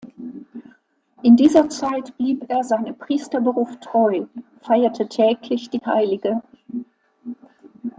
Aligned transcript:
In 1.21 1.35
dieser 1.35 1.69
Zeit 1.69 2.17
blieb 2.17 2.45
er 2.49 2.63
seinem 2.63 2.97
Priesterberuf 2.97 3.79
treu, 3.81 4.25
feierte 4.61 5.07
täglich 5.07 5.69
die 5.69 5.77
hl. 5.81 6.41